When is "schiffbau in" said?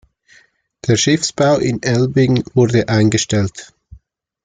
0.97-1.83